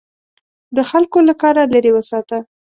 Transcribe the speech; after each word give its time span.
د 0.75 0.77
خلکو 0.89 1.17
له 1.27 1.33
کاره 1.41 1.63
لیرې 1.73 1.91
وساته. 1.93 2.37